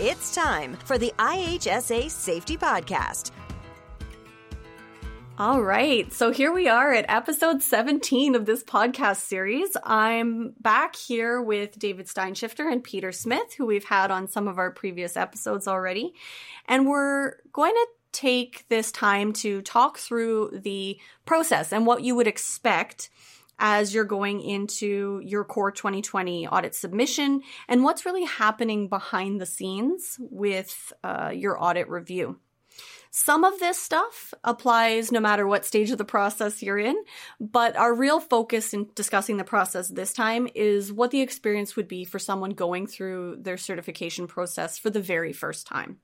[0.00, 3.30] It's time for the IHSA Safety Podcast.
[5.38, 6.12] All right.
[6.12, 9.76] So here we are at episode 17 of this podcast series.
[9.84, 14.58] I'm back here with David Steinschifter and Peter Smith, who we've had on some of
[14.58, 16.12] our previous episodes already.
[16.66, 22.16] And we're going to take this time to talk through the process and what you
[22.16, 23.10] would expect
[23.58, 29.46] as you're going into your COR 2020 audit submission and what's really happening behind the
[29.46, 32.38] scenes with uh, your audit review.
[33.16, 36.96] Some of this stuff applies no matter what stage of the process you're in,
[37.38, 41.86] but our real focus in discussing the process this time is what the experience would
[41.86, 45.98] be for someone going through their certification process for the very first time.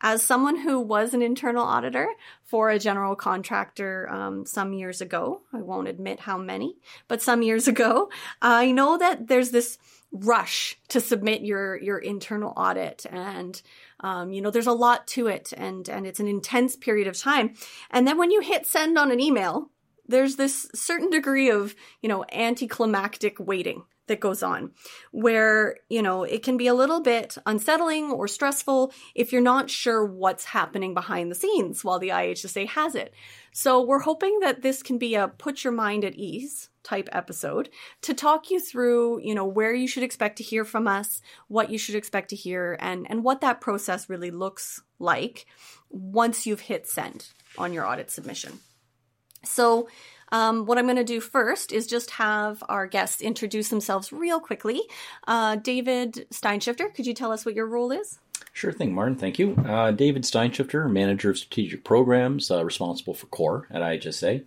[0.00, 2.08] As someone who was an internal auditor
[2.44, 6.76] for a general contractor um, some years ago, I won't admit how many,
[7.08, 8.10] but some years ago,
[8.42, 9.78] I know that there's this
[10.12, 13.60] rush to submit your your internal audit and
[14.00, 17.18] um, you know there's a lot to it and and it's an intense period of
[17.18, 17.54] time.
[17.90, 19.70] And then when you hit send on an email
[20.08, 24.70] there's this certain degree of you know anticlimactic waiting that goes on
[25.10, 29.70] where, you know, it can be a little bit unsettling or stressful if you're not
[29.70, 33.12] sure what's happening behind the scenes while the IHSA has it.
[33.52, 37.68] So we're hoping that this can be a put your mind at ease type episode
[38.02, 41.70] to talk you through, you know, where you should expect to hear from us, what
[41.70, 45.46] you should expect to hear and and what that process really looks like
[45.90, 48.60] once you've hit send on your audit submission.
[49.44, 49.88] So,
[50.32, 54.40] um, what I'm going to do first is just have our guests introduce themselves real
[54.40, 54.82] quickly.
[55.26, 58.18] Uh, David Steinschifter, could you tell us what your role is?
[58.52, 59.16] Sure thing, Martin.
[59.16, 59.54] Thank you.
[59.54, 64.44] Uh, David Steinschifter, Manager of Strategic Programs, uh, responsible for COR at IHSA.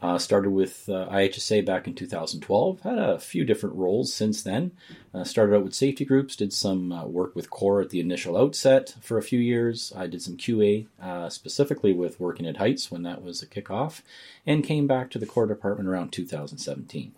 [0.00, 2.80] Uh, started with uh, IHSA back in 2012.
[2.82, 4.70] Had a few different roles since then.
[5.12, 8.36] Uh, started out with safety groups, did some uh, work with COR at the initial
[8.36, 9.92] outset for a few years.
[9.96, 14.02] I did some QA uh, specifically with working at Heights when that was a kickoff,
[14.46, 17.14] and came back to the COR department around 2017.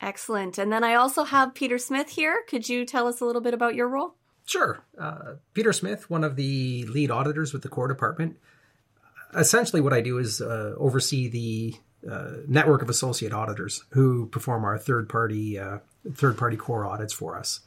[0.00, 0.58] Excellent.
[0.58, 2.44] And then I also have Peter Smith here.
[2.48, 4.14] Could you tell us a little bit about your role?
[4.46, 4.84] Sure.
[4.98, 8.36] Uh, Peter Smith, one of the lead auditors with the COR department
[9.34, 11.74] essentially what I do is uh, oversee the
[12.10, 15.78] uh, network of associate auditors who perform our third party uh,
[16.14, 17.60] third party COR audits for us.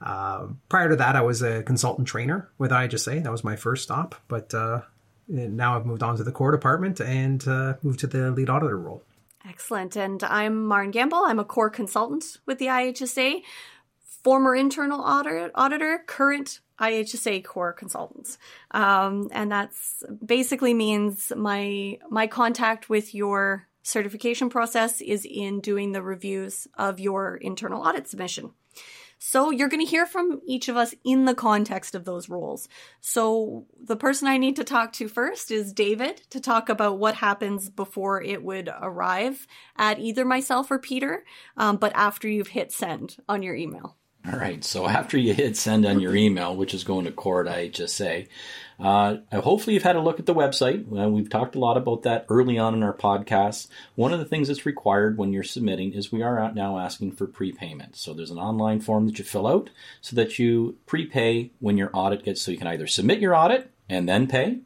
[0.00, 3.22] Uh, prior to that, I was a consultant trainer with IHSA.
[3.22, 4.82] That was my first stop, but uh,
[5.28, 8.78] now I've moved on to the COR department and uh, moved to the lead auditor
[8.78, 9.02] role.
[9.48, 9.96] Excellent.
[9.96, 11.22] And I'm Martin Gamble.
[11.24, 13.42] I'm a COR consultant with the IHSA,
[14.22, 18.38] former internal audit, auditor, current IHSA COR consultants.
[18.70, 25.92] Um, and that's basically means my, my contact with your certification process is in doing
[25.92, 28.52] the reviews of your internal audit submission.
[29.24, 32.68] So you're going to hear from each of us in the context of those roles.
[33.00, 37.14] So the person I need to talk to first is David to talk about what
[37.14, 39.46] happens before it would arrive
[39.76, 41.24] at either myself or Peter,
[41.56, 43.96] um, but after you've hit send on your email.
[44.24, 44.62] All right.
[44.62, 48.28] So after you hit send on your email, which is going to CORE IHSA,
[48.78, 50.86] uh, hopefully you've had a look at the website.
[50.86, 53.66] We've talked a lot about that early on in our podcast.
[53.96, 57.26] One of the things that's required when you're submitting is we are now asking for
[57.26, 57.96] prepayment.
[57.96, 61.90] So there's an online form that you fill out so that you prepay when your
[61.92, 62.42] audit gets.
[62.42, 64.60] So you can either submit your audit and then pay,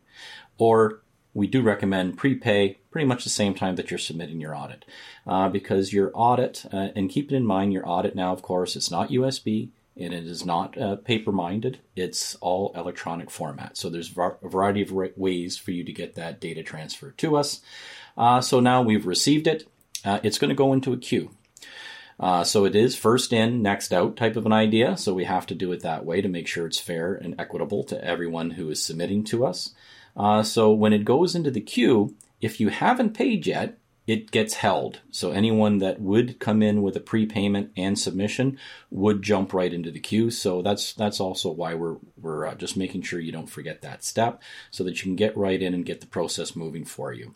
[0.58, 1.00] or
[1.36, 4.86] we do recommend prepay pretty much the same time that you're submitting your audit
[5.26, 8.74] uh, because your audit, uh, and keep it in mind, your audit now, of course,
[8.74, 11.78] it's not USB and it is not uh, paper minded.
[11.94, 13.76] It's all electronic format.
[13.76, 17.60] So there's a variety of ways for you to get that data transferred to us.
[18.16, 19.68] Uh, so now we've received it.
[20.06, 21.30] Uh, it's going to go into a queue.
[22.18, 24.96] Uh, so it is first in, next out type of an idea.
[24.96, 27.84] So we have to do it that way to make sure it's fair and equitable
[27.84, 29.74] to everyone who is submitting to us.
[30.16, 34.54] Uh, so when it goes into the queue, if you haven't paid yet, it gets
[34.54, 35.00] held.
[35.10, 38.56] So anyone that would come in with a prepayment and submission
[38.88, 40.30] would jump right into the queue.
[40.30, 44.04] So that's that's also why we're we're uh, just making sure you don't forget that
[44.04, 44.40] step,
[44.70, 47.34] so that you can get right in and get the process moving for you.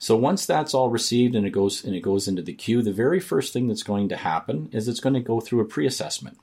[0.00, 2.92] So once that's all received and it goes and it goes into the queue, the
[2.92, 6.36] very first thing that's going to happen is it's going to go through a pre-assessment.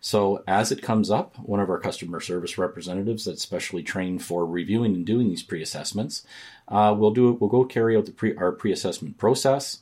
[0.00, 4.46] So as it comes up, one of our customer service representatives that's specially trained for
[4.46, 6.24] reviewing and doing these pre-assessments,
[6.68, 7.40] uh, we'll do it.
[7.40, 9.78] We'll go carry out the pre, our pre-assessment process.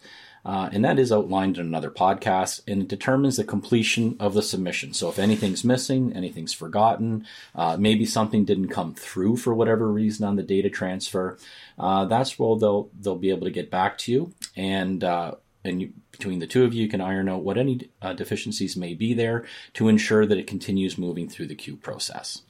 [0.47, 4.43] Uh, and that is outlined in another podcast, and it determines the completion of the
[4.43, 4.95] submission.
[4.95, 7.27] So if anything's missing, anything's forgotten,
[7.57, 11.37] uh, maybe something didn't come through for whatever reason on the data transfer,
[11.81, 15.33] uh, that's where they'll they'll be able to get back to you, and uh,
[15.65, 18.77] and you, between the two of you, you can iron out what any uh, deficiencies
[18.77, 22.43] may be there to ensure that it continues moving through the queue process.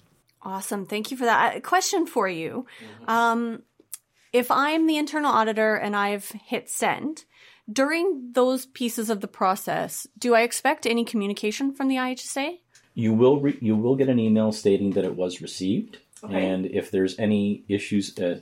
[0.43, 0.87] Awesome.
[0.87, 1.57] Thank you for that.
[1.57, 2.67] A question for you.
[3.09, 3.63] Um,
[4.33, 7.25] if I'm the internal auditor and I've hit send,
[7.71, 12.59] during those pieces of the process, do I expect any communication from the IHSA?
[12.95, 15.99] You will re- you will get an email stating that it was received.
[16.25, 16.47] Okay.
[16.47, 18.41] And if there's any issues, uh,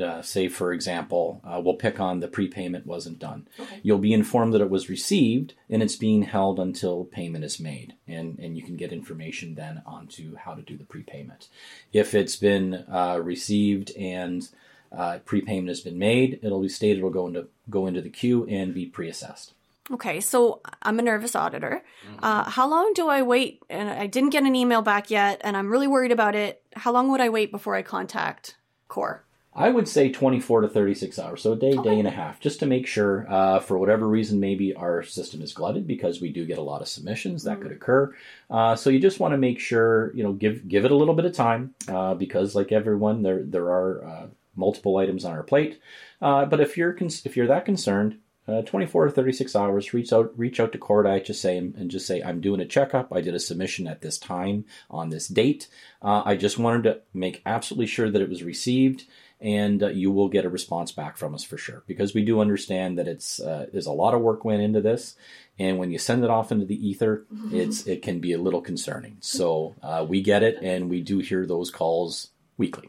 [0.00, 3.48] uh, say for example, uh, we'll pick on the prepayment wasn't done.
[3.82, 7.94] You'll be informed that it was received and it's being held until payment is made,
[8.06, 11.48] and and you can get information then onto how to do the prepayment.
[11.92, 14.48] If it's been uh, received and
[14.96, 18.46] uh, prepayment has been made, it'll be stated it'll go into go into the queue
[18.46, 19.52] and be pre-assessed.
[19.92, 21.84] Okay, so I'm a nervous auditor.
[22.20, 23.62] Uh, how long do I wait?
[23.70, 26.62] And I didn't get an email back yet, and I'm really worried about it.
[26.74, 28.56] How long would I wait before I contact
[28.88, 29.24] COR?
[29.54, 32.60] I would say 24 to 36 hours, so a day, day and a half, just
[32.60, 36.44] to make sure, uh, for whatever reason, maybe our system is glutted because we do
[36.44, 38.14] get a lot of submissions that could occur.
[38.50, 41.14] Uh, so you just want to make sure, you know, give give it a little
[41.14, 45.42] bit of time uh, because, like everyone, there there are uh, multiple items on our
[45.42, 45.80] plate.
[46.20, 48.18] Uh, but if you're con- if you're that concerned,
[48.48, 52.06] uh, 24 to 36 hours, reach out reach out to Court IHSA and, and just
[52.06, 53.12] say, I'm doing a checkup.
[53.12, 55.68] I did a submission at this time on this date.
[56.02, 59.06] Uh, I just wanted to make absolutely sure that it was received
[59.40, 62.40] and uh, you will get a response back from us for sure because we do
[62.40, 65.14] understand that it's uh, there's a lot of work went into this
[65.58, 68.62] and when you send it off into the ether it's it can be a little
[68.62, 72.88] concerning so uh, we get it and we do hear those calls weekly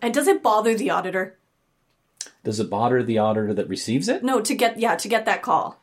[0.00, 1.36] And does it bother the auditor?
[2.44, 5.42] Does it bother the auditor that receives it No, to get yeah to get that
[5.42, 5.80] call.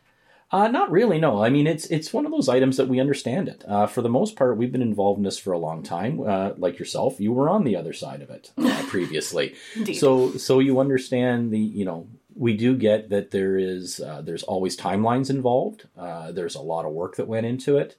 [0.49, 1.19] Uh, not really.
[1.19, 3.65] No, I mean it's it's one of those items that we understand it.
[3.67, 6.21] Uh, for the most part, we've been involved in this for a long time.
[6.21, 9.95] Uh, like yourself, you were on the other side of it uh, previously, Indeed.
[9.95, 14.43] so so you understand the you know we do get that there is uh, there's
[14.43, 15.87] always timelines involved.
[15.97, 17.97] Uh, there's a lot of work that went into it,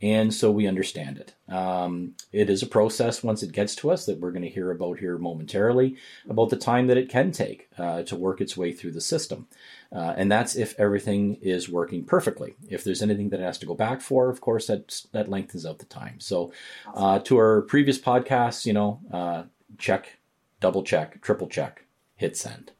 [0.00, 1.34] and so we understand it.
[1.52, 4.70] Um, it is a process once it gets to us that we're going to hear
[4.70, 5.96] about here momentarily
[6.28, 9.48] about the time that it can take uh, to work its way through the system.
[9.90, 12.54] Uh, and that's if everything is working perfectly.
[12.68, 15.66] If there's anything that it has to go back for, of course, that that lengthens
[15.66, 16.20] out the time.
[16.20, 16.52] So,
[16.94, 19.44] uh, to our previous podcasts, you know, uh,
[19.78, 20.18] check,
[20.60, 22.72] double check, triple check, hit send.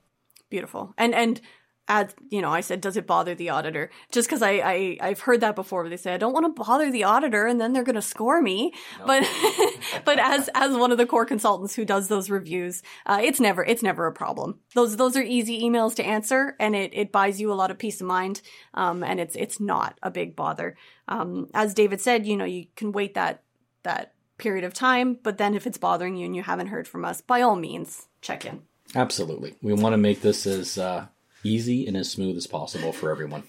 [0.50, 0.94] Beautiful.
[0.96, 1.40] And and
[1.88, 3.90] as you know, I said, does it bother the auditor?
[4.12, 5.88] Just because I, I I've heard that before.
[5.88, 8.42] They say I don't want to bother the auditor, and then they're going to score
[8.42, 8.74] me.
[9.06, 9.26] But
[10.04, 13.64] but as as one of the COR consultants who does those reviews, uh, it's never
[13.64, 14.60] it's never a problem.
[14.74, 17.78] Those those are easy emails to answer, and it it buys you a lot of
[17.78, 18.42] peace of mind.
[18.74, 20.76] Um, and it's it's not a big bother.
[21.08, 23.42] Um, as David said, you know, you can wait that
[23.82, 27.04] that period of time, but then if it's bothering you and you haven't heard from
[27.04, 28.62] us, by all means, check in.
[28.94, 31.06] Absolutely, we want to make this as uh,
[31.44, 33.44] easy and as smooth as possible for everyone.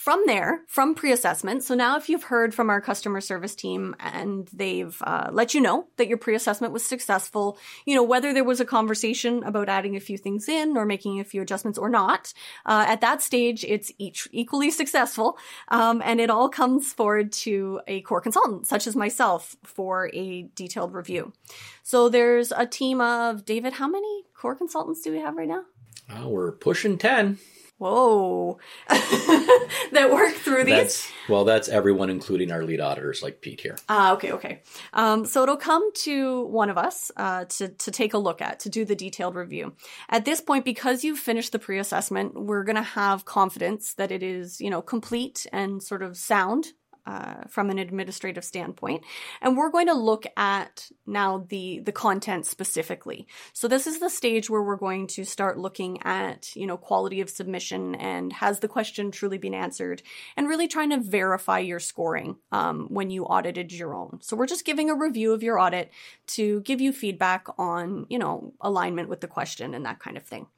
[0.00, 4.48] From there, from pre-assessment, so now if you've heard from our customer service team and
[4.50, 8.60] they've uh, let you know that your pre-assessment was successful, you know, whether there was
[8.60, 12.32] a conversation about adding a few things in or making a few adjustments or not,
[12.64, 15.36] uh, at that stage, it's each equally successful.
[15.68, 20.44] Um, and it all comes forward to a COR consultant, such as myself, for a
[20.54, 21.34] detailed review.
[21.82, 25.64] So there's a team of, David, how many COR consultants do we have right now?
[26.10, 27.38] Uh, we're pushing ten.
[27.80, 28.58] Whoa.
[28.88, 30.74] that work through these?
[30.74, 33.74] That's well, that's everyone, including our lead auditors, like Pete here.
[33.88, 34.60] Ah, okay, okay.
[34.92, 38.60] Um, so it'll come to one of us uh, to to take a look at
[38.60, 39.72] to do the detailed review.
[40.10, 44.22] At this point, because you've finished the pre-assessment, we're going to have confidence that it
[44.22, 46.74] is you know complete and sort of sound.
[47.06, 49.02] Uh, from an administrative standpoint,
[49.40, 53.26] and we're going to look at now the the content specifically.
[53.54, 57.20] So this is the stage where we're going to start looking at you know quality
[57.22, 60.02] of submission and has the question truly been answered,
[60.36, 64.18] and really trying to verify your scoring um, when you audited your own.
[64.20, 65.90] So we're just giving a review of your audit
[66.28, 70.24] to give you feedback on you know alignment with the question and that kind of
[70.24, 70.48] thing.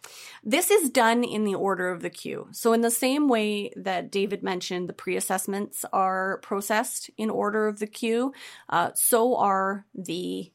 [0.43, 2.49] This is done in the order of the queue.
[2.51, 7.79] So in the same way that David mentioned, the pre-assessments are processed in order of
[7.79, 8.33] the queue.
[8.69, 10.53] Uh, so are the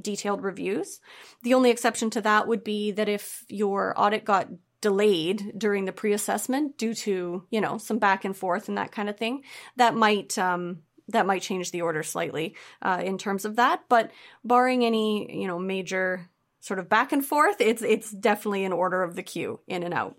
[0.00, 1.00] detailed reviews.
[1.42, 4.48] The only exception to that would be that if your audit got
[4.80, 9.08] delayed during the pre-assessment due to, you know, some back and forth and that kind
[9.08, 9.44] of thing,
[9.76, 13.84] that might, um, that might change the order slightly, uh, in terms of that.
[13.88, 14.10] But
[14.42, 16.28] barring any, you know, major
[16.60, 19.94] sort of back and forth, it's, it's definitely an order of the queue in and
[19.94, 20.16] out.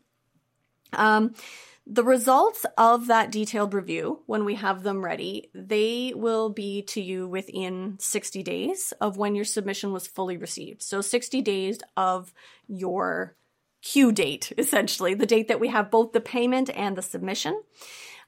[0.94, 1.34] Um,
[1.86, 7.02] the results of that detailed review, when we have them ready, they will be to
[7.02, 10.82] you within 60 days of when your submission was fully received.
[10.82, 12.34] So 60 days of
[12.68, 13.36] your
[13.82, 17.62] queue date, essentially, the date that we have both the payment and the submission.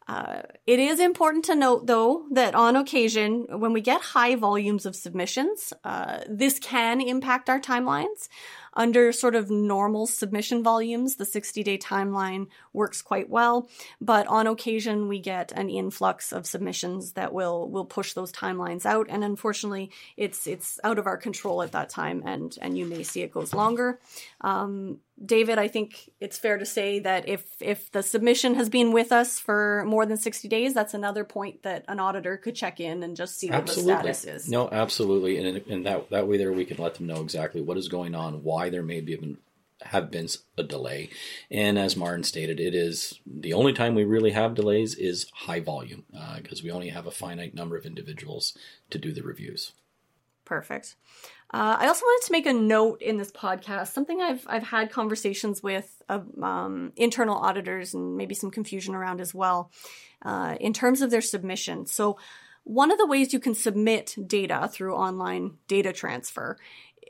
[0.07, 4.85] Uh, it is important to note, though, that on occasion, when we get high volumes
[4.85, 8.29] of submissions, uh, this can impact our timelines.
[8.75, 13.69] Under sort of normal submission volumes, the 60 day timeline works quite well,
[14.01, 18.85] but on occasion we get an influx of submissions that will will push those timelines
[18.85, 22.85] out, and unfortunately, it's it's out of our control at that time, and and you
[22.85, 23.99] may see it goes longer.
[24.41, 28.91] Um, David, I think it's fair to say that if if the submission has been
[28.91, 32.81] with us for more than 60 days, that's another point that an auditor could check
[32.81, 33.93] in and just see absolutely.
[33.93, 34.51] what the status is.
[34.51, 35.37] No, absolutely.
[35.37, 38.13] And, and that that way there we can let them know exactly what is going
[38.13, 39.37] on, why there may be been
[39.81, 41.09] have been a delay.
[41.51, 45.59] And as Martin stated, it is the only time we really have delays is high
[45.59, 46.05] volume
[46.37, 48.57] because uh, we only have a finite number of individuals
[48.89, 49.73] to do the reviews.
[50.45, 50.95] Perfect.
[51.53, 54.91] Uh, I also wanted to make a note in this podcast, something I've I've had
[54.91, 59.71] conversations with uh, um, internal auditors and maybe some confusion around as well,
[60.23, 61.85] uh, in terms of their submission.
[61.85, 62.17] So,
[62.63, 66.57] one of the ways you can submit data through online data transfer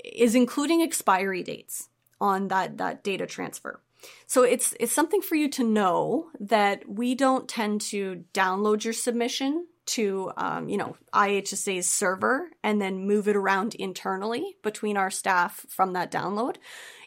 [0.04, 3.82] is including expiry dates on that that data transfer.
[4.28, 8.94] So it's it's something for you to know that we don't tend to download your
[8.94, 15.12] submission to um, you know IHSA's server and then move it around internally between our
[15.12, 16.58] staff from that download.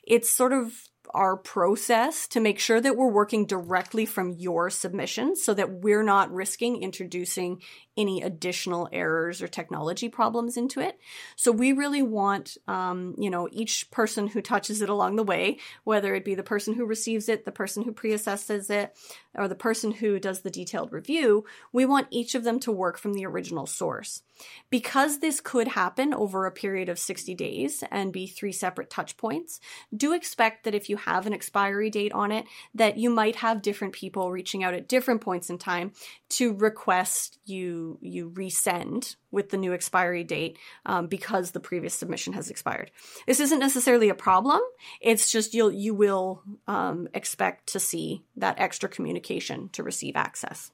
[0.02, 5.36] It's sort of our process to make sure that we're working directly from your submission
[5.36, 7.60] so that we're not risking introducing
[7.98, 10.98] any additional errors or technology problems into it.
[11.34, 15.58] So we really want, um, you know, each person who touches it along the way,
[15.82, 18.96] whether it be the person who receives it, the person who pre-assesses it,
[19.34, 22.98] or the person who does the detailed review, we want each of them to work
[22.98, 24.22] from the original source.
[24.70, 29.16] Because this could happen over a period of 60 days and be three separate touch
[29.16, 29.58] points,
[29.94, 33.62] do expect that if you have an expiry date on it, that you might have
[33.62, 35.92] different people reaching out at different points in time
[36.30, 42.32] to request you you resend with the new expiry date um, because the previous submission
[42.32, 42.90] has expired.
[43.26, 44.60] This isn't necessarily a problem.
[45.00, 50.70] It's just you'll you will um, expect to see that extra communication to receive access.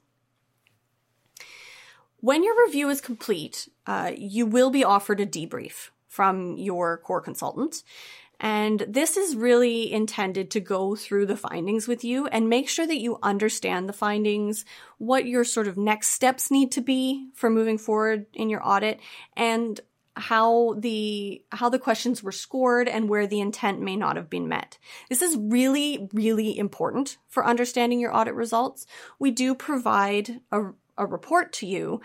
[2.25, 7.21] When your review is complete, uh, you will be offered a debrief from your COR
[7.21, 7.83] consultant.
[8.39, 12.87] And this is really intended to go through the findings with you and make sure
[12.87, 14.65] that you understand the findings,
[14.97, 18.99] what your sort of next steps need to be for moving forward in your audit,
[19.35, 19.79] and
[20.17, 24.47] how the how the questions were scored and where the intent may not have been
[24.47, 24.77] met.
[25.09, 28.85] This is really really important for understanding your audit results.
[29.19, 32.01] We do provide a a report to you,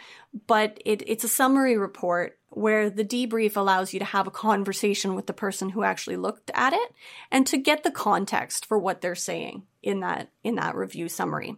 [0.47, 5.14] but it, it's a summary report where the debrief allows you to have a conversation
[5.14, 6.92] with the person who actually looked at it
[7.30, 11.56] and to get the context for what they're saying in that in that review summary.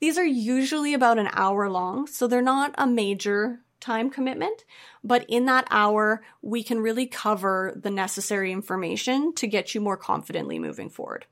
[0.00, 4.64] These are usually about an hour long, so they're not a major time commitment,
[5.04, 9.96] but in that hour we can really cover the necessary information to get you more
[9.96, 11.26] confidently moving forward.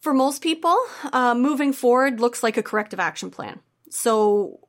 [0.00, 0.76] For most people,
[1.12, 3.60] uh, moving forward looks like a corrective action plan.
[3.90, 4.60] So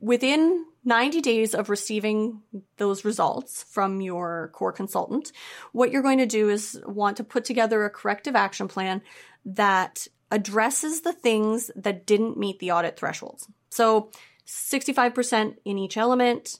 [0.00, 2.40] within 90 days of receiving
[2.78, 5.32] those results from your COR consultant,
[5.72, 9.02] what you're going to do is want to put together a corrective action plan
[9.44, 13.48] that addresses the things that didn't meet the audit thresholds.
[13.70, 14.10] So
[14.46, 16.58] 65% in each element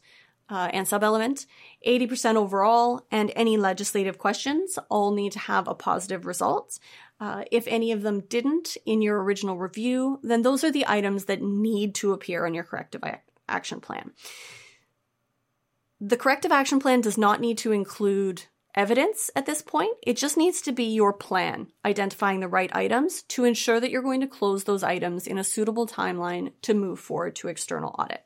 [0.51, 1.47] uh, and sub element,
[1.87, 6.79] 80% overall, and any legislative questions all need to have a positive result.
[7.21, 11.25] Uh, if any of them didn't in your original review, then those are the items
[11.25, 13.03] that need to appear on your corrective
[13.49, 14.13] action plan.
[16.01, 18.45] The corrective action plan does not need to include
[18.77, 19.97] evidence at this point.
[20.07, 24.03] It just needs to be your plan, identifying the right items to ensure that you're
[24.03, 28.23] going to close those items in a suitable timeline to move forward to external audit.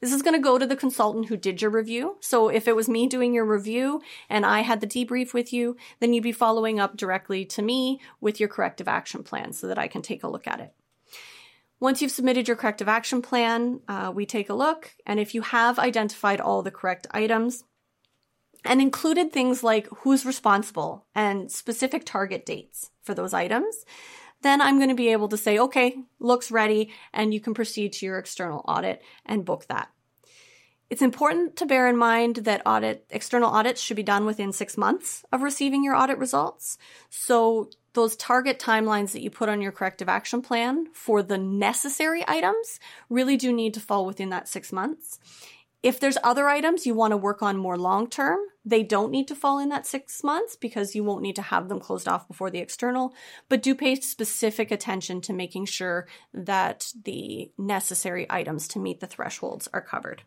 [0.00, 2.16] This is going to go to the consultant who did your review.
[2.20, 5.76] So if it was me doing your review and I had the debrief with you,
[5.98, 9.78] then you'd be following up directly to me with your corrective action plan so that
[9.78, 10.72] I can take a look at it.
[11.80, 15.42] Once you've submitted your corrective action plan, uh, we take a look, and if you
[15.42, 17.62] have identified all the correct items
[18.64, 23.84] and included things like who's responsible and specific target dates for those items,
[24.42, 27.92] then I'm going to be able to say, okay, looks ready, and you can proceed
[27.94, 29.88] to your external audit and book that.
[30.90, 34.78] It's important to bear in mind that audit external audits should be done within six
[34.78, 36.78] months of receiving your audit results.
[37.10, 42.24] So those target timelines that you put on your corrective action plan for the necessary
[42.26, 42.80] items
[43.10, 45.18] really do need to fall within that six months.
[45.82, 49.28] If there's other items you want to work on more long term, they don't need
[49.28, 52.26] to fall in that six months because you won't need to have them closed off
[52.26, 53.14] before the external,
[53.48, 59.06] but do pay specific attention to making sure that the necessary items to meet the
[59.06, 60.22] thresholds are covered.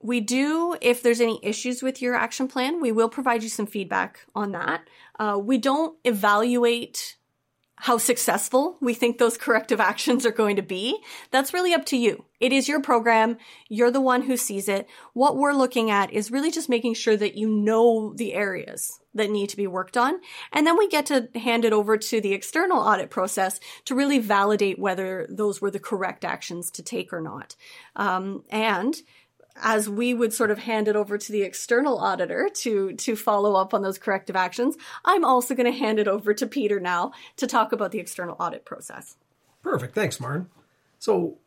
[0.00, 3.66] We do, if there's any issues with your action plan, we will provide you some
[3.66, 4.88] feedback on that.
[5.18, 7.18] Uh, we don't evaluate
[7.82, 10.96] how successful we think those corrective actions are going to be,
[11.32, 12.24] that's really up to you.
[12.38, 13.38] It is your program.
[13.68, 14.86] You're the one who sees it.
[15.14, 19.30] What we're looking at is really just making sure that you know the areas that
[19.30, 20.20] need to be worked on.
[20.52, 24.20] And then we get to hand it over to the external audit process to really
[24.20, 27.56] validate whether those were the correct actions to take or not.
[27.96, 28.94] Um, and
[29.56, 33.54] as we would sort of hand it over to the external auditor to to follow
[33.54, 37.12] up on those corrective actions, I'm also going to hand it over to Peter now
[37.36, 39.16] to talk about the external audit process.
[39.62, 39.94] Perfect.
[39.94, 40.48] Thanks, Martin.
[40.98, 41.38] So,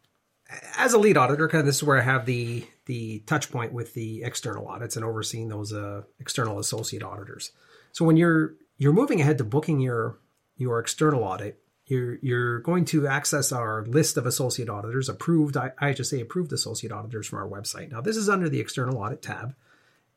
[0.78, 3.74] as a lead auditor, kind of this is where I have the the touch point
[3.74, 7.52] with the external audits and overseeing those uh, external associate auditors.
[7.92, 10.20] So when you're you're moving ahead to booking your
[10.58, 16.22] your external audit, you're you're going to access our list of associate auditors, approved IHSA
[16.22, 17.92] approved associate auditors from our website.
[17.92, 19.56] Now this is under the external audit tab,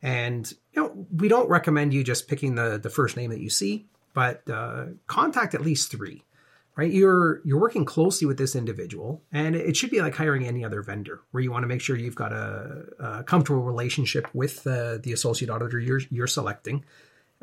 [0.03, 3.51] and you know we don't recommend you just picking the the first name that you
[3.51, 6.23] see, but uh, contact at least three.
[6.75, 10.65] Right, you're you're working closely with this individual, and it should be like hiring any
[10.65, 14.63] other vendor, where you want to make sure you've got a, a comfortable relationship with
[14.63, 16.85] the the associate auditor you're you're selecting,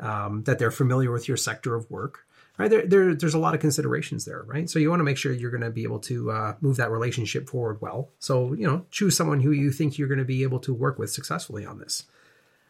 [0.00, 2.25] um, that they're familiar with your sector of work,
[2.58, 2.70] right?
[2.70, 4.68] There, there there's a lot of considerations there right?
[4.68, 6.90] So you want to make sure you're going to be able to uh, move that
[6.90, 8.10] relationship forward well.
[8.18, 10.98] So you know choose someone who you think you're going to be able to work
[10.98, 12.04] with successfully on this.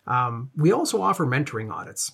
[0.07, 2.13] Um, we also offer mentoring audits.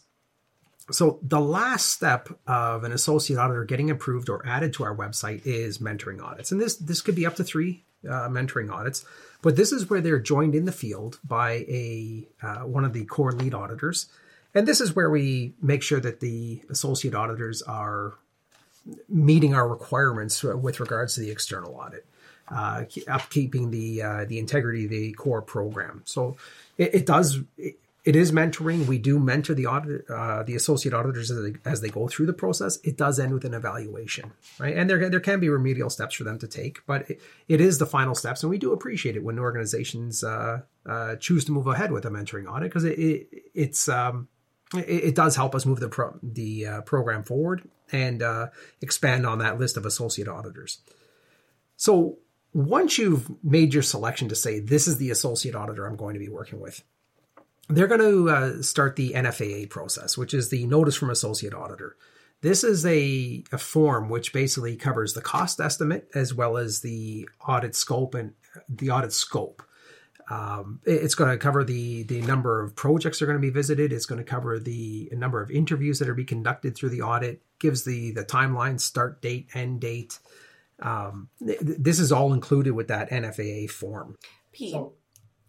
[0.91, 5.43] So the last step of an associate auditor getting approved or added to our website
[5.45, 6.53] is mentoring audits.
[6.53, 9.05] And this this could be up to three uh, mentoring audits
[9.43, 13.05] but this is where they're joined in the field by a uh, one of the
[13.05, 14.07] COR lead auditors
[14.55, 18.15] and this is where we make sure that the associate auditors are
[19.09, 22.07] meeting our requirements with regards to the external audit,
[22.49, 26.03] uh, upkeeping the uh, the integrity of the COR program.
[26.05, 26.37] So
[26.77, 27.41] it, it does.
[27.57, 28.87] It, it is mentoring.
[28.87, 32.27] We do mentor the audit, uh, the associate auditors as they, as they, go through
[32.27, 32.79] the process.
[32.83, 34.77] It does end with an evaluation, right?
[34.77, 37.79] And there there can be remedial steps for them to take, but it, it is
[37.79, 41.69] the final steps, and we do appreciate it when organizations uh, uh, choose to move
[41.69, 44.27] ahead with a mentoring audit because it, it, it's um,
[44.75, 48.49] it, it does help us move the pro, the uh, program forward and uh,
[48.81, 50.81] expand on that list of associate auditors.
[51.77, 52.19] So
[52.53, 56.21] once you've made your selection to say this is the associate auditor I'm going to
[56.21, 56.83] be working with,
[57.69, 61.97] they're going to uh, start the NFAA process, which is the notice from associate auditor.
[62.43, 67.29] This is a, a form which basically covers the cost estimate as well as the
[67.47, 68.33] audit scope and
[68.69, 69.63] the audit scope.
[70.33, 73.51] Um, it's going to cover the the number of projects that are going to be
[73.51, 73.93] visited.
[73.93, 77.43] It's going to cover the number of interviews that are be conducted through the audit.
[77.59, 80.19] Gives the the timeline, start date, end date.
[80.81, 84.17] Um, th- this is all included with that NFAA form.
[84.53, 84.95] Pete, so,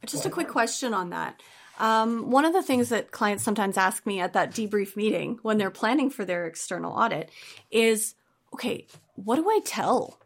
[0.05, 1.41] just a quick question on that.
[1.79, 5.57] Um, one of the things that clients sometimes ask me at that debrief meeting when
[5.57, 7.31] they're planning for their external audit
[7.71, 8.15] is,
[8.53, 10.19] okay, what do I tell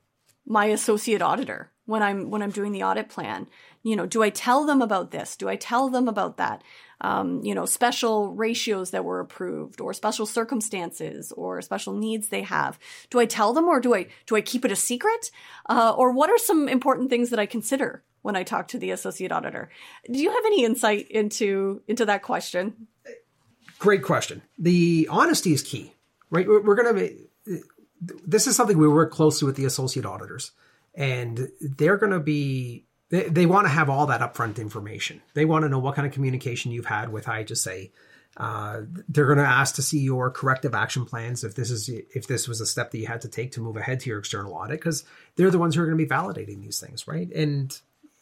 [0.45, 3.47] my associate auditor when I'm when I'm doing the audit plan?
[3.87, 5.37] you know, do I tell them about this?
[5.37, 6.61] Do I tell them about that?
[6.99, 12.41] Um, you know, special ratios that were approved or special circumstances or special needs they
[12.41, 12.77] have.
[13.09, 15.31] Do I tell them or do I, do I keep it a secret?
[15.69, 18.91] Uh, or what are some important things that I consider when I talk to the
[18.91, 19.69] associate auditor?
[20.11, 22.87] Do you have any insight into, into that question?
[23.79, 24.41] Great question.
[24.57, 25.93] The honesty is key,
[26.29, 26.47] right?
[26.47, 27.27] We're, we're going to
[27.99, 30.51] this is something we work closely with the associate auditors
[30.97, 35.21] and they're going to be they, they want to have all that upfront information.
[35.33, 37.91] They want to know what kind of communication you've had with IHSA.
[38.35, 42.27] Uh, they're going to ask to see your corrective action plans if this is if
[42.27, 44.53] this was a step that you had to take to move ahead to your external
[44.53, 45.05] audit because
[45.35, 47.31] they're the ones who are going to be validating these things, right?
[47.31, 47.79] And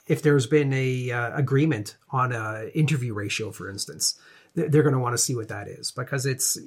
[0.07, 4.19] if there's been a uh, agreement on a interview ratio, for instance,
[4.53, 6.57] they're going to want to see what that is because it's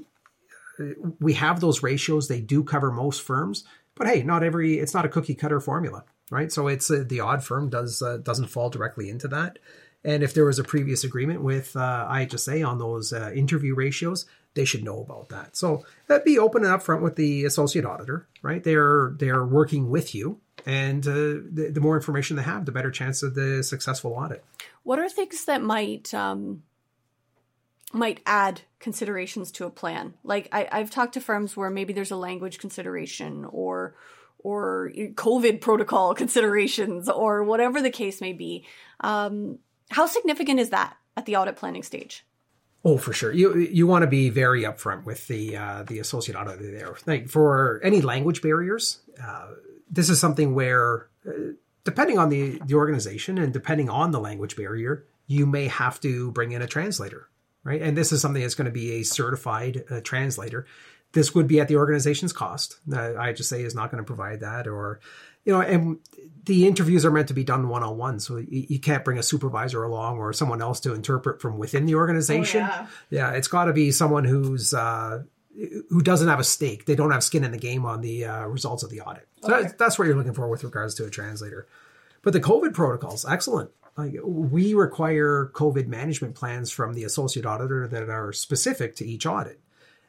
[1.20, 2.28] we have those ratios.
[2.28, 3.64] They do cover most firms,
[3.98, 6.52] but hey, not every it's not a cookie cutter formula right?
[6.52, 9.58] So it's uh, the odd firm does uh, doesn't fall directly into that.
[10.04, 14.26] And if there was a previous agreement with uh, IHSA on those uh, interview ratios,
[14.54, 15.56] they should know about that.
[15.56, 18.62] So that be open and upfront with the associate auditor, right?
[18.62, 22.90] They're they're working with you, and uh, the, the, more information they have, the better
[22.90, 24.44] chance of the successful audit.
[24.84, 26.62] What are things that might um,
[27.92, 30.14] might add considerations to a plan?
[30.22, 33.94] Like I, I've talked to firms where maybe there's a language consideration or
[34.38, 38.64] or COVID protocol considerations or whatever the case may be.
[39.00, 39.58] Um,
[39.90, 42.24] How significant is that at the audit planning stage?
[42.84, 43.32] Oh, for sure.
[43.32, 46.96] You you want to be very upfront with the uh, the associate auditor there.
[47.06, 49.48] Like for any language barriers, uh,
[49.90, 51.52] this is something where, uh,
[51.84, 56.30] depending on the the organization and depending on the language barrier, you may have to
[56.30, 57.28] bring in a translator,
[57.64, 57.80] right?
[57.80, 60.66] And this is something that's going to be a certified uh, translator.
[61.12, 62.78] This would be at the organization's cost.
[62.90, 65.00] Uh, IHSA is not going to provide that, or
[65.44, 65.98] you know, and
[66.44, 69.16] the interviews are meant to be done one on one, so you, you, can't bring
[69.16, 72.62] a supervisor along or someone else to interpret from within the organization.
[72.62, 72.86] Oh, yeah.
[73.08, 73.30] yeah.
[73.30, 75.22] it's got to be someone who's uh,
[75.88, 76.84] who doesn't have a stake.
[76.84, 79.26] They don't have skin in the game on the uh, results of the audit.
[79.42, 79.70] So okay.
[79.78, 81.66] that's what you're looking for with regards to a translator.
[82.22, 83.70] But the COVID protocols, excellent.
[83.98, 89.26] Like we require COVID management plans from the associate auditor that are specific to each
[89.26, 89.60] audit.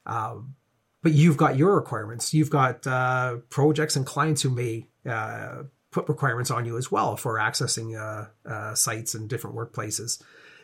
[0.06, 0.56] Um,
[1.02, 2.34] but you've got your requirements.
[2.34, 7.18] You've got uh, projects and clients who may uh, put requirements on you as well
[7.18, 10.22] for accessing uh, uh, sites and different workplaces.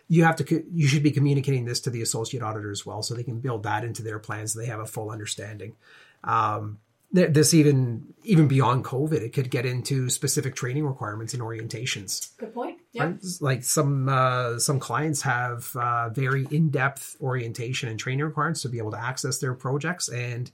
[0.08, 3.16] You have to you should be communicating this to the associate auditor as well, so
[3.16, 4.54] they can build that into their plans.
[4.54, 5.76] So they have a full understanding.
[6.24, 6.78] Um,
[7.12, 12.38] this even even beyond COVID, it could get into specific training requirements and orientations.
[12.38, 12.80] Good point.
[12.95, 18.62] Yeah, like some uh, some clients have uh, very in depth orientation and training requirements
[18.62, 20.49] to be able to access their projects, and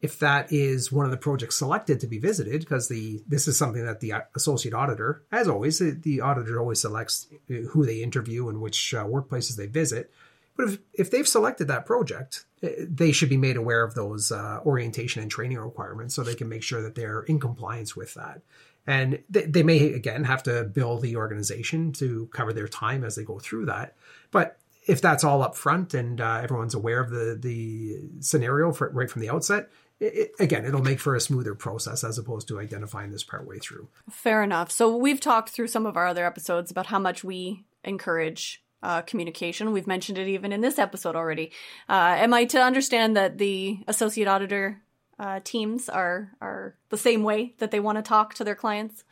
[0.00, 3.56] if that is one of the projects selected to be visited, because the this is
[3.56, 8.60] something that the associate auditor, as always, the auditor always selects who they interview and
[8.60, 10.12] which uh, workplaces they visit.
[10.56, 14.32] But if, if they've selected that project, eh, they should be made aware of those
[14.32, 18.14] uh, orientation and training requirements so they can make sure that they're in compliance with
[18.14, 18.42] that.
[18.88, 23.16] And they, they may, again, have to bill the organization to cover their time as
[23.16, 23.96] they go through that.
[24.30, 28.88] But if that's all up front and uh, everyone's aware of the, the scenario for,
[28.88, 29.68] right from the outset,
[30.00, 33.58] it, again, it'll make for a smoother process as opposed to identifying this part way
[33.58, 33.88] through.
[34.08, 34.70] Fair enough.
[34.70, 39.02] So we've talked through some of our other episodes about how much we encourage uh,
[39.02, 39.72] communication.
[39.72, 41.52] We've mentioned it even in this episode already.
[41.90, 44.80] Uh, am I to understand that the associate auditor
[45.18, 49.04] uh, teams are are the same way that they want to talk to their clients?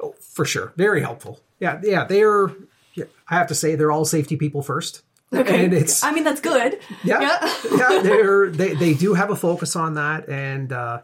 [0.00, 1.40] Oh, for sure, very helpful.
[1.60, 2.48] Yeah, yeah, they're.
[2.94, 5.02] Yeah, I have to say, they're all safety people first.
[5.32, 5.64] Okay.
[5.64, 6.78] And it's I mean that's good.
[7.04, 7.20] Yeah.
[7.20, 11.02] Yeah, yeah they're they, they do have a focus on that and uh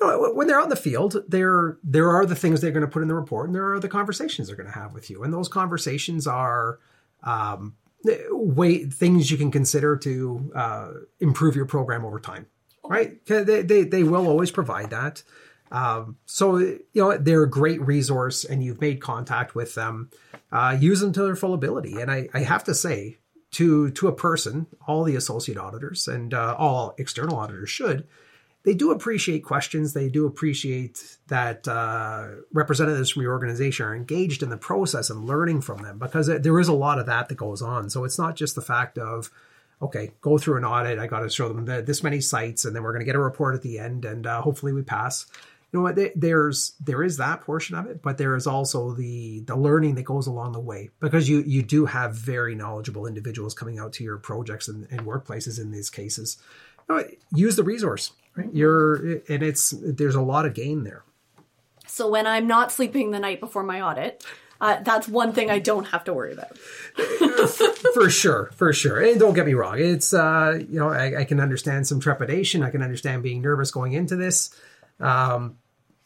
[0.00, 2.84] you know, when they're out in the field, there there are the things they're going
[2.84, 5.10] to put in the report, and there are the conversations they're going to have with
[5.10, 6.78] you, and those conversations are
[7.22, 7.74] um,
[8.30, 12.46] way things you can consider to uh, improve your program over time,
[12.84, 13.24] right?
[13.26, 15.22] They, they they will always provide that.
[15.72, 20.10] Um, so you know they're a great resource, and you've made contact with them.
[20.50, 23.18] Uh, use them to their full ability, and I, I have to say,
[23.52, 28.06] to to a person, all the associate auditors and uh, all external auditors should.
[28.62, 29.94] They do appreciate questions.
[29.94, 35.24] They do appreciate that uh, representatives from your organization are engaged in the process and
[35.24, 37.88] learning from them because there is a lot of that that goes on.
[37.88, 39.30] So it's not just the fact of,
[39.82, 40.98] okay, go through an audit.
[40.98, 43.16] I got to show them the, this many sites, and then we're going to get
[43.16, 45.26] a report at the end, and uh, hopefully we pass.
[45.72, 45.98] You know what?
[46.16, 50.02] There's there is that portion of it but there is also the the learning that
[50.02, 54.02] goes along the way because you you do have very knowledgeable individuals coming out to
[54.02, 56.38] your projects and, and workplaces in these cases.
[56.88, 58.52] You know, use the resource right?
[58.52, 58.96] You're
[59.28, 61.04] and it's there's a lot of gain there.
[61.86, 64.24] So when i'm not sleeping the night before my audit
[64.60, 66.58] uh, that's one thing I don't have to worry about.
[67.94, 69.00] for sure, for sure.
[69.00, 72.62] And don't get me wrong, it's uh, you know I, I, can understand some trepidation.
[72.62, 74.54] I can understand being nervous going into this.
[74.98, 75.56] Um,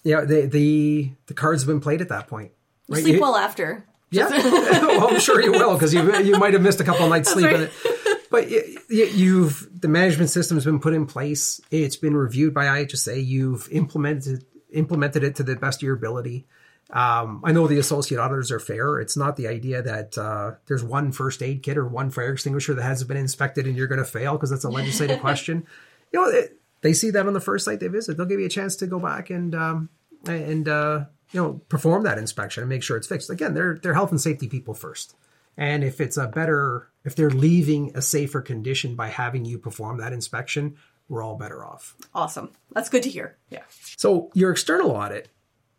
[0.04, 2.52] yeah, the the the cards have been played at that point.
[2.88, 3.02] Right?
[3.02, 3.84] Sleep you, well after.
[4.10, 7.10] Yeah, well, I'm sure you will because you you might have missed a couple of
[7.10, 7.46] nights sleep.
[7.46, 7.70] Right.
[8.30, 11.60] But you, you've the management system has been put in place.
[11.70, 13.24] It's been reviewed by IHSA.
[13.24, 16.46] You've implemented implemented it to the best of your ability.
[16.90, 19.01] Um, I know the associate auditors are fair.
[19.01, 22.75] It's not the idea that uh, there's one first aid kit or one fire extinguisher
[22.75, 25.66] that hasn't been inspected and you're going to fail because that's a legislative question.
[26.12, 28.47] You know, it, they see that on the first site they visit, they'll give you
[28.47, 29.88] a chance to go back and um,
[30.27, 33.31] and uh, you know perform that inspection and make sure it's fixed.
[33.31, 35.16] Again, they're they're health and safety people first,
[35.57, 39.97] and if it's a better if they're leaving a safer condition by having you perform
[39.99, 40.77] that inspection,
[41.09, 41.97] we're all better off.
[42.14, 43.38] Awesome, that's good to hear.
[43.49, 43.62] Yeah.
[43.97, 45.31] So your external audit,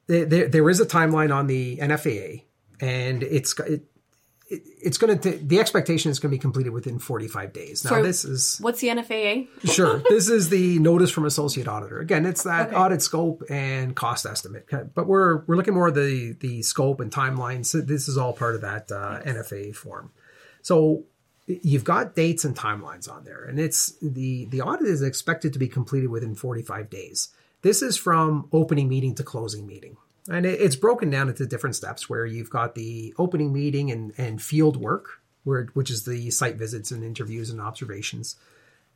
[0.07, 2.43] there, there is a timeline on the NFAA,
[2.79, 3.85] and it's it,
[4.47, 7.83] it's going to the expectation is going to be completed within 45 days.
[7.83, 9.47] Now this is what's the NFAA?
[9.63, 11.99] sure, this is the notice from associate auditor.
[11.99, 12.75] Again, it's that okay.
[12.75, 14.67] audit scope and cost estimate.
[14.93, 17.65] But we're we're looking more at the the scope and timeline.
[17.65, 20.11] So this is all part of that uh, NFAA form.
[20.61, 21.05] So
[21.47, 25.59] you've got dates and timelines on there, and it's the the audit is expected to
[25.59, 27.29] be completed within 45 days.
[27.65, 29.97] This is from opening meeting to closing meeting.
[30.29, 34.39] And it's broken down into different steps where you've got the opening meeting and, and
[34.39, 38.35] field work, where, which is the site visits and interviews and observations.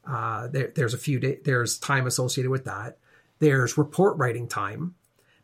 [0.08, 2.99] Uh, there, there's a few day, there's time associated with that.
[3.39, 4.93] There's report writing time,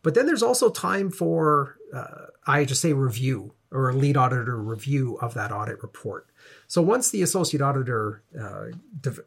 [0.03, 5.33] but then there's also time for uh, IHSA review or a lead auditor review of
[5.33, 6.29] that audit report.
[6.67, 8.65] So once the associate auditor uh,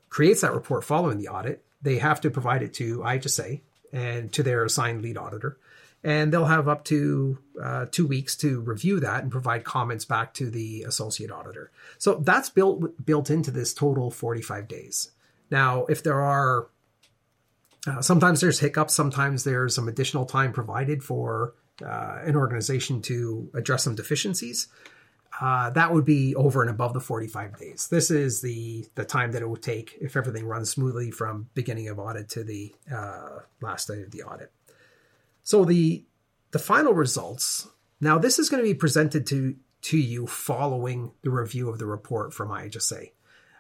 [0.09, 4.43] creates that report following the audit, they have to provide it to IHSA and to
[4.43, 5.59] their assigned lead auditor.
[6.05, 10.33] And they'll have up to uh, two weeks to review that and provide comments back
[10.35, 11.73] to the associate auditor.
[11.99, 15.11] So that's built built into this total 45 days.
[15.51, 16.69] Now, if there are
[17.87, 23.51] uh, sometimes there's hiccups, sometimes there's some additional time provided for uh, an organization to
[23.55, 24.69] address some deficiencies.
[25.41, 27.89] Uh, that would be over and above the 45 days.
[27.89, 31.89] This is the the time that it would take if everything runs smoothly from beginning
[31.89, 34.51] of audit to the uh, last day of the audit.
[35.43, 36.05] So the
[36.51, 37.69] the final results.
[38.01, 41.87] Now this is going to be presented to to you following the review of the
[41.87, 43.11] report from IHSA.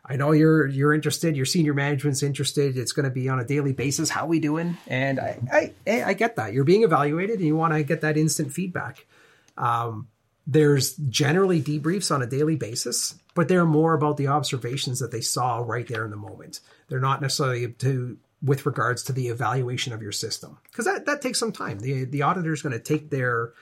[0.04, 1.36] I know you're you're interested.
[1.36, 2.76] Your senior management's interested.
[2.76, 4.08] It's going to be on a daily basis.
[4.10, 4.78] How we doing?
[4.86, 8.16] And I I, I get that you're being evaluated, and you want to get that
[8.16, 9.06] instant feedback.
[9.56, 10.08] Um,
[10.50, 15.20] there's generally debriefs on a daily basis, but they're more about the observations that they
[15.20, 16.60] saw right there in the moment.
[16.88, 21.20] They're not necessarily to with regards to the evaluation of your system because that, that
[21.20, 21.80] takes some time.
[21.80, 23.52] The the auditor is going to take their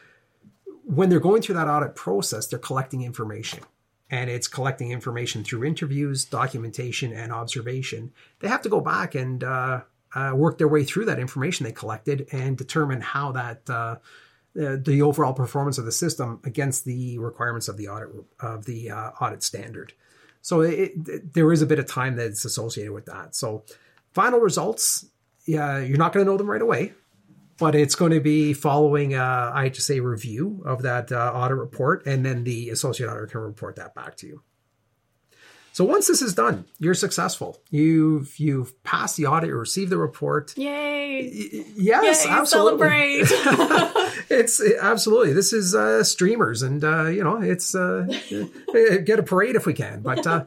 [0.84, 3.64] when they're going through that audit process, they're collecting information
[4.08, 8.12] and it's collecting information through interviews, documentation, and observation.
[8.38, 9.80] They have to go back and uh,
[10.14, 13.96] uh, work their way through that information they collected and determine how that uh,
[14.56, 18.08] the overall performance of the system against the requirements of the audit
[18.40, 19.92] of the uh, audit standard.
[20.40, 23.34] So it, it, there is a bit of time that's associated with that.
[23.34, 23.64] So
[24.14, 25.04] final results,
[25.44, 26.92] yeah, you're not going to know them right away,
[27.58, 32.24] but it's going to be following a IHSA review of that uh, audit report, and
[32.24, 34.42] then the associate auditor can report that back to you.
[35.72, 37.60] So once this is done, you're successful.
[37.70, 40.56] You've you've passed the audit, you received the report.
[40.56, 41.20] Yay!
[41.76, 43.24] yes, Yay, absolutely.
[43.26, 44.05] Celebrate!
[44.28, 48.06] it's absolutely this is uh, streamers, and uh, you know it's uh,
[49.04, 50.00] get a parade if we can.
[50.00, 50.44] But uh,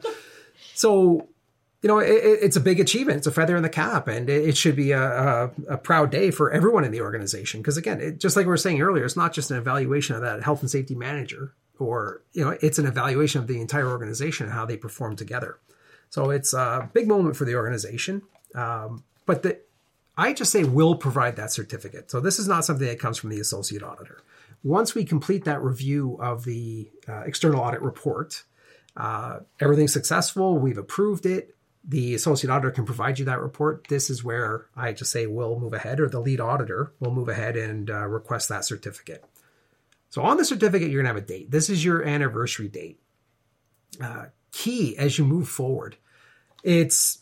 [0.74, 1.28] so
[1.82, 3.18] you know, it, it's a big achievement.
[3.18, 6.10] It's a feather in the cap, and it, it should be a, a, a, proud
[6.10, 7.60] day for everyone in the organization.
[7.60, 10.22] Because again, it, just like we were saying earlier, it's not just an evaluation of
[10.22, 14.46] that health and safety manager, or you know, it's an evaluation of the entire organization
[14.46, 15.58] and how they perform together.
[16.10, 18.22] So it's a big moment for the organization.
[18.54, 19.60] Um, but the
[20.20, 22.10] IHSA will provide that certificate.
[22.10, 24.22] So this is not something that comes from the associate auditor.
[24.62, 28.44] Once we complete that review of the uh, external audit report,
[28.96, 30.58] uh, everything's successful.
[30.58, 33.86] We've approved it the associate auditor can provide you that report.
[33.88, 37.90] This is where IHSA will move ahead, or the lead auditor will move ahead and
[37.90, 39.24] uh, request that certificate.
[40.10, 41.50] So on the certificate, you're going to have a date.
[41.50, 43.00] This is your anniversary date.
[44.00, 45.96] Uh, key as you move forward.
[46.62, 47.18] It's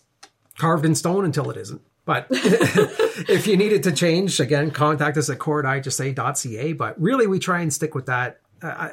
[0.57, 1.83] carved in stone until it isn't.
[2.09, 7.39] But if you need it to change, again, contact us at core But really, we
[7.39, 8.41] try and stick with that.
[8.63, 8.89] Uh,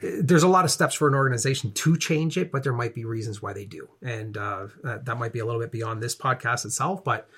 [0.00, 3.04] there's a lot of steps for an organization to change it, but there might be
[3.04, 3.90] reasons why they do.
[4.00, 7.28] And uh, that might be a little bit beyond this podcast itself, but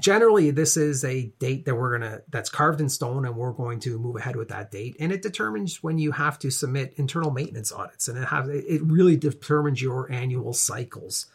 [0.00, 3.52] generally this is a date that we're going to that's carved in stone and we're
[3.52, 6.94] going to move ahead with that date and it determines when you have to submit
[6.96, 11.26] internal maintenance audits and it have it really determines your annual cycles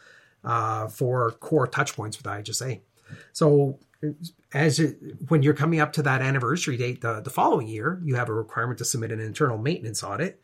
[0.44, 2.80] uh, for COR touch points with IHSA.
[3.32, 3.78] So
[4.52, 8.14] as it, when you're coming up to that anniversary date the, the following year, you
[8.16, 10.40] have a requirement to submit an internal maintenance audit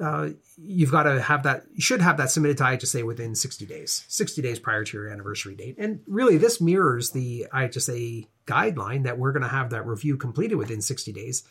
[0.00, 3.66] uh, you've got to have that, you should have that submitted to IHSA within 60
[3.66, 5.76] days, 60 days prior to your anniversary date.
[5.78, 10.54] And really, this mirrors the IHSA guideline that we're going to have that review completed
[10.54, 11.42] within 60 days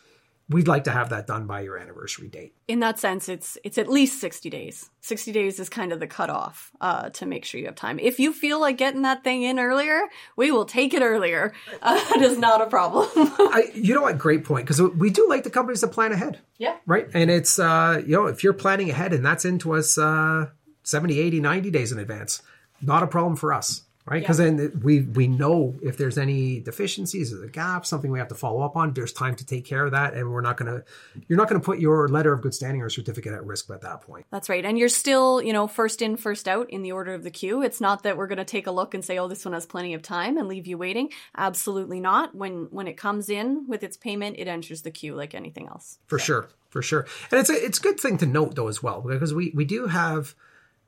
[0.48, 2.54] we'd like to have that done by your anniversary date.
[2.66, 4.90] In that sense, it's it's at least sixty days.
[5.00, 7.98] Sixty days is kind of the cutoff uh, to make sure you have time.
[7.98, 10.02] If you feel like getting that thing in earlier,
[10.36, 11.52] we will take it earlier.
[11.80, 13.08] Uh, it is not a problem.
[13.16, 14.18] I, you know what?
[14.18, 14.66] Great point.
[14.66, 16.40] Because we do like the companies that plan ahead.
[16.56, 16.76] Yeah.
[16.86, 17.08] Right.
[17.14, 20.46] And it's uh, you know if you're planning ahead and that's into us uh,
[20.82, 22.42] 70, 80, 90 days in advance,
[22.82, 24.20] not a problem for us right?
[24.20, 24.46] Because yeah.
[24.46, 28.34] then we we know if there's any deficiencies or a gap, something we have to
[28.34, 28.92] follow up on.
[28.92, 30.82] There's time to take care of that, and we're not gonna
[31.28, 34.00] you're not gonna put your letter of good standing or certificate at risk at that
[34.02, 34.26] point.
[34.30, 37.22] That's right, and you're still you know first in, first out in the order of
[37.22, 37.62] the queue.
[37.62, 39.94] It's not that we're gonna take a look and say, oh, this one has plenty
[39.94, 41.10] of time and leave you waiting.
[41.36, 42.34] Absolutely not.
[42.34, 45.98] When when it comes in with its payment, it enters the queue like anything else.
[46.06, 46.24] For so.
[46.24, 49.02] sure, for sure, and it's a it's a good thing to note though as well
[49.02, 50.34] because we we do have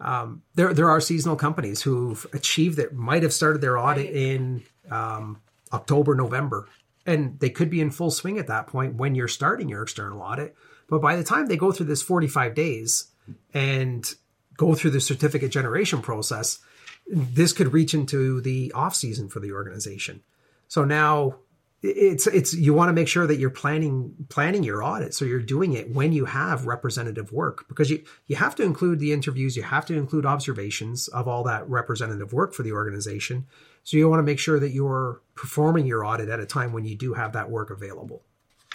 [0.00, 4.62] um, there there are seasonal companies who've achieved that might have started their audit in
[4.90, 5.40] um,
[5.72, 6.68] October November
[7.06, 10.20] and they could be in full swing at that point when you're starting your external
[10.20, 10.54] audit.
[10.88, 13.10] But by the time they go through this 45 days
[13.54, 14.08] and
[14.56, 16.58] go through the certificate generation process,
[17.06, 20.22] this could reach into the off season for the organization.
[20.68, 21.36] So now
[21.82, 25.40] it's it's you want to make sure that you're planning planning your audit so you're
[25.40, 29.56] doing it when you have representative work because you you have to include the interviews
[29.56, 33.46] you have to include observations of all that representative work for the organization.
[33.82, 36.84] So you want to make sure that you're performing your audit at a time when
[36.84, 38.22] you do have that work available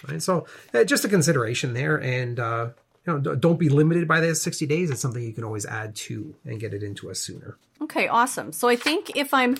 [0.08, 0.22] right?
[0.22, 2.70] So uh, just a consideration there and uh,
[3.06, 5.94] you know don't be limited by the 60 days it's something you can always add
[5.96, 7.56] to and get it into us sooner.
[7.80, 8.52] Okay awesome.
[8.52, 9.56] So i think if i'm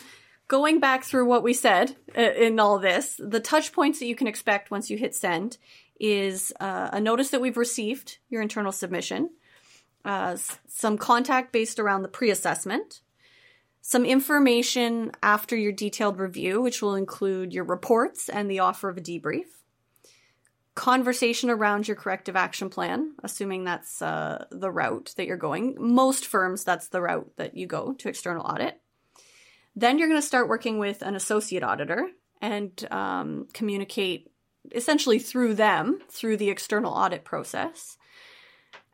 [0.49, 4.15] going back through what we said uh, in all this, the touch points that you
[4.15, 5.59] can expect once you hit send
[5.99, 9.31] is uh, a notice that we've received your internal submission,
[10.05, 10.37] uh,
[10.69, 13.01] some contact based around the pre assessment,
[13.81, 18.99] some information after your detailed review, which will include your reports and the offer of
[18.99, 19.47] a debrief,
[20.75, 25.77] conversation around your corrective action plan, assuming that's uh, the route that you're going.
[25.79, 28.79] Most firms, that's the route that you go to external audit
[29.77, 32.09] then you're going to start working with an associate auditor
[32.41, 34.31] and um, communicate
[34.75, 37.97] essentially through them, through the external audit process.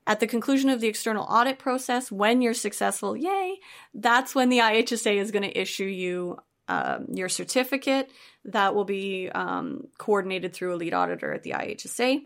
[0.07, 3.61] At the conclusion of the external audit process, when you're successful, yay,
[3.95, 8.11] that's when the IHSA is going to issue you um, your certificate
[8.45, 12.25] that will be um, coordinated through a lead auditor at the IHSA.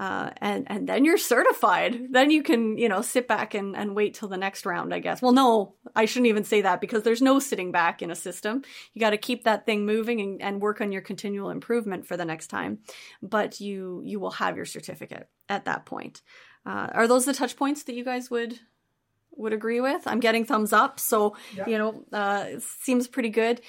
[0.00, 2.06] Uh, and and then you're certified.
[2.10, 4.94] Then you can you know sit back and, and wait till the next round.
[4.94, 5.20] I guess.
[5.20, 8.62] Well, no, I shouldn't even say that because there's no sitting back in a system.
[8.94, 12.16] You got to keep that thing moving and, and work on your continual improvement for
[12.16, 12.78] the next time.
[13.22, 16.22] But you you will have your certificate at that point.
[16.64, 18.58] Uh, are those the touch points that you guys would
[19.32, 20.06] would agree with?
[20.06, 21.66] I'm getting thumbs up, so yeah.
[21.66, 22.46] you know uh,
[22.80, 23.60] seems pretty good.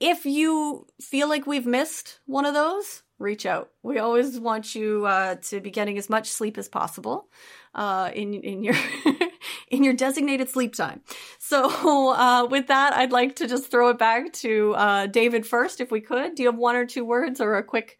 [0.00, 3.70] If you feel like we've missed one of those, reach out.
[3.82, 7.28] We always want you uh, to be getting as much sleep as possible
[7.74, 8.76] uh, in in your
[9.70, 11.02] in your designated sleep time.
[11.38, 15.80] So uh, with that, I'd like to just throw it back to uh, David first,
[15.80, 16.34] if we could.
[16.34, 17.98] Do you have one or two words or a quick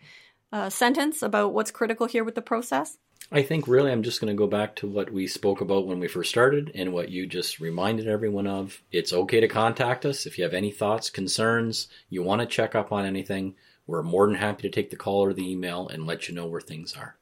[0.52, 2.98] uh, sentence about what's critical here with the process?
[3.30, 6.00] I think really I'm just going to go back to what we spoke about when
[6.00, 8.80] we first started and what you just reminded everyone of.
[8.90, 12.74] It's okay to contact us if you have any thoughts, concerns, you want to check
[12.74, 13.54] up on anything
[13.88, 16.46] we're more than happy to take the call or the email and let you know
[16.46, 17.16] where things are.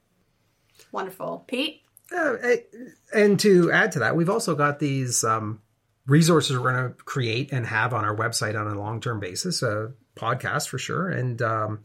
[0.92, 1.44] Wonderful.
[1.46, 1.82] Pete?
[2.14, 2.34] Uh,
[3.14, 5.62] and to add to that, we've also got these um,
[6.06, 9.62] resources we're going to create and have on our website on a long term basis,
[9.62, 11.08] a podcast for sure.
[11.08, 11.80] And, um,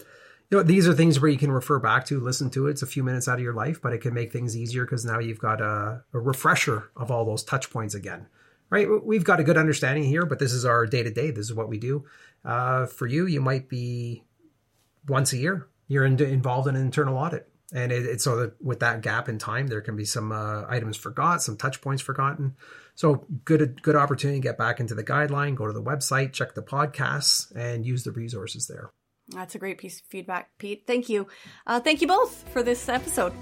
[0.49, 2.71] you know, these are things where you can refer back to, listen to it.
[2.71, 5.05] It's a few minutes out of your life, but it can make things easier because
[5.05, 8.27] now you've got a, a refresher of all those touch points again
[8.71, 8.87] right?
[9.03, 11.29] We've got a good understanding here, but this is our day to day.
[11.29, 12.05] This is what we do.
[12.43, 14.23] Uh, for you, you might be
[15.07, 17.47] once a year you're in, involved in an internal audit.
[17.73, 20.63] And it, it's so that with that gap in time there can be some uh,
[20.67, 22.55] items forgot some touch points forgotten.
[22.95, 26.53] So good good opportunity to get back into the guideline go to the website check
[26.53, 28.89] the podcasts and use the resources there.
[29.29, 30.83] That's a great piece of feedback pete.
[30.85, 31.27] Thank you.
[31.65, 33.33] Uh, thank you both for this episode.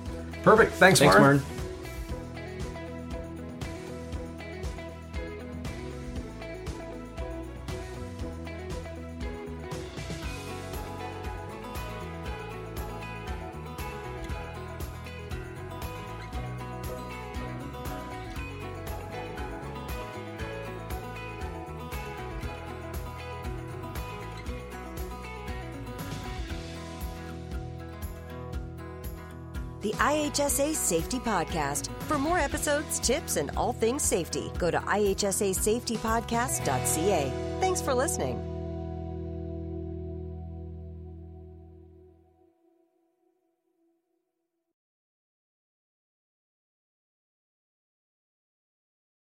[0.44, 0.74] Perfect.
[0.74, 1.38] Thanks, thanks Maren.
[1.38, 1.69] Maren.
[30.30, 31.90] IHSA Safety Podcast.
[32.04, 37.58] For more episodes, tips, and all things safety, go to ihsasafetypodcast.ca.
[37.60, 38.49] Thanks for listening.